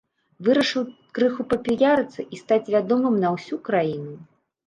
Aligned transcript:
Вырашыў 0.45 0.83
крыху 1.17 1.43
папіярыцца 1.51 2.21
і 2.35 2.41
стаць 2.43 2.71
вядомым 2.75 3.19
на 3.25 3.29
ўсю 3.35 3.59
краіну. 3.67 4.17